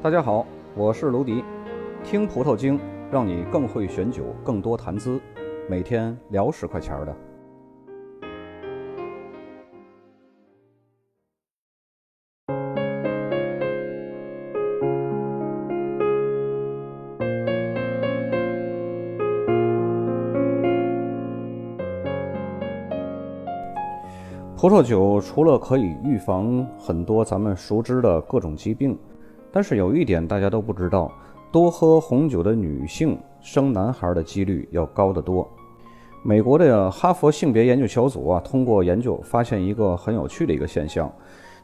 [0.00, 0.46] 大家好，
[0.76, 1.42] 我是卢迪，
[2.04, 2.78] 听葡萄精，
[3.10, 5.20] 让你更会选酒，更多谈资，
[5.68, 7.16] 每天聊十块钱的。
[24.56, 28.96] 葡萄酒除了可以预防很多咱们熟知的各种疾病，
[29.58, 31.10] 但是有一点大家都不知道，
[31.50, 35.50] 多喝红酒的女性生男孩的几率要高得多。
[36.22, 41.12] 美国的哈佛性别研究小组啊，通过研究发现一个很有趣的一个现象，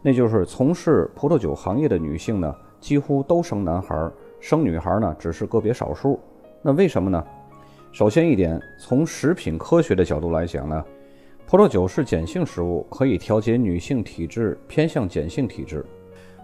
[0.00, 6.18] 那就是从事葡萄酒行业的女性呢，几乎都生男孩，生女孩呢只是个别少数。
[6.62, 7.22] 那为什么呢？
[7.92, 10.82] 首先一点，从食品科学的角度来讲呢。
[11.46, 15.84] 葡萄酒是碱性食物，可以调节女性体质偏向碱性体质。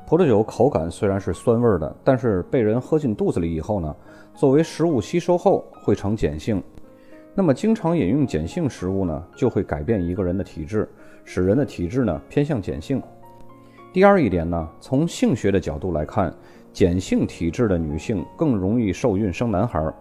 [0.09, 3.95] 葡萄酒口感虽然是酸味的，但是被人喝进肚子里以后呢，
[4.35, 6.63] 作为食物吸收后会呈碱性。
[7.35, 10.89] 那么经常饮用碱性食物呢，就会改变一个人的体质，
[11.27, 13.03] 使人的体质呢偏向碱性。
[13.93, 16.35] 第二一点呢，从性学的角度来看，
[16.73, 19.93] 碱性体质的女性更容易受孕生男孩。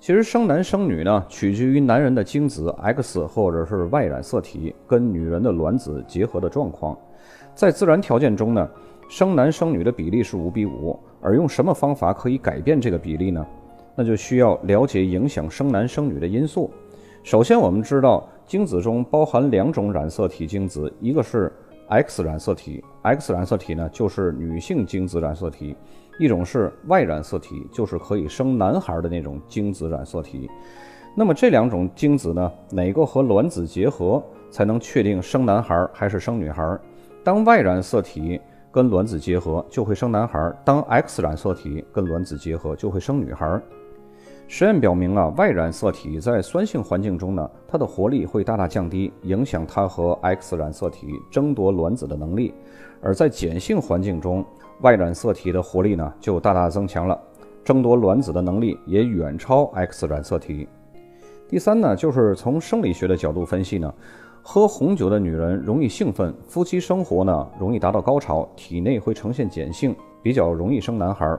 [0.00, 6.96] 其实生男生女呢，取决于男人的精子 X 或者是 Y 染色体跟女人的卵子结合的状况。
[7.54, 8.68] 在自然条件中呢，
[9.08, 13.46] 生男生女的比例是五比五，而用什么方法可以改变这个比例呢？
[13.94, 16.70] 那就需要了解影响生男生女的因素。
[17.22, 21.52] 首先，我们知道精子中包含两种染色体精子，一个是
[21.88, 25.76] X 染色体，X 染色体呢就是女性精子染色体。
[26.18, 30.48] 一种是 Y 染色体，就是可以生男孩的那种精子染色体。
[31.14, 36.78] 那么这两种精子呢，哪个和卵子结合才能确定生男孩还是生女孩？
[37.22, 38.40] 当 Y 染色体
[38.76, 43.58] 跟卵子结合，就会生男孩；当 X 染色体跟卵子结合，就会生女孩。
[44.48, 52.52] 实验表明啊，Y 染色体在酸性环境中呢，它的活力会大大降低，影响它和 X 染色体争夺卵子的能力；
[53.00, 54.44] 而在碱性环境中
[54.82, 57.18] ，Y 染色体的活力呢就大大增强了，
[57.64, 60.68] 争夺卵子的能力也远超 X 染色体。
[61.48, 63.94] 第三呢，就是从生理学的角度分析呢，
[64.48, 69.92] 喝红酒的女人容易兴奋，夫妻生活呢容易达到高潮，体内会呈现碱性，
[70.22, 71.36] 比较容易生男孩。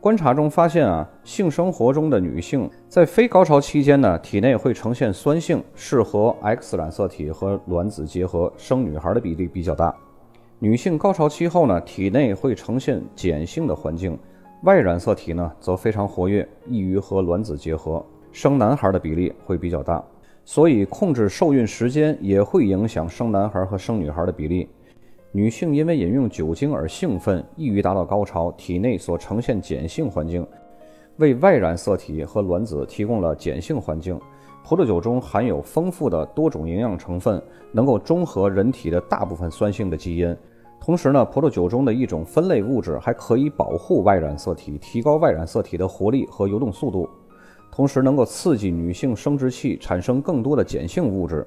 [0.00, 9.94] 观察中发现啊，性生活中的女性在非高潮期间呢，体内会呈现酸性，适合 X 染色体和卵子结合生女孩的比例比较大。
[10.58, 14.18] 女性高潮期后呢，体内会呈现碱性的环境
[14.62, 18.02] ，Y 染色体呢则非常活跃，易于和卵子结合，
[18.32, 20.02] 生男孩的比例会比较大。
[20.44, 24.68] 所以控制受孕时间也会影响生男孩和生女孩的比例。
[25.32, 30.44] 女性因为饮用酒精而兴奋，易于达到高潮，体内所呈现碱性环境，
[31.18, 34.18] 为 Y 染色体和卵子提供了碱性环境。
[34.64, 37.40] 葡萄酒中含有丰富的多种营养成分，
[37.72, 40.36] 能够中和人体的大部分酸性的基因。
[40.80, 47.08] 同时呢，葡萄酒中的一种分类物质还可以保护 Y 染色体，提高 Y 染色体的活力和游动速度，
[47.70, 51.46] 同时能够刺激女性生殖器产生更多的碱性物质，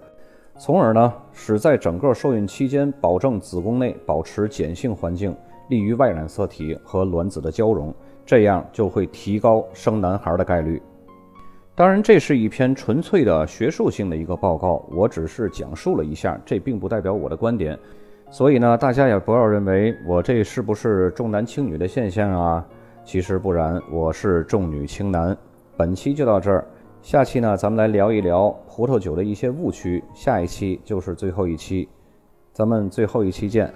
[0.58, 5.36] 从而呢，使在整个受孕期间保证子宫内保持碱性环境，
[5.70, 7.94] 利于外染色体和卵子的交融，
[8.26, 10.82] 这样就会提高生男孩的概率。
[11.76, 17.78] 当然，这是一篇纯粹的学术性的一个报告，我只是讲述了一下，这并不代表我的观点。
[18.30, 22.66] 所以呢，大家也不要认为我这是不是重男轻女的现象啊？
[23.04, 25.36] 其实不然，我是重女轻男。
[25.76, 26.66] 本期就到这儿，
[27.02, 30.04] 下期呢，咱们来聊一聊葡萄酒的一些误区。
[30.14, 31.90] 下一期就是最后一期，
[32.52, 33.74] 咱们最后一期见。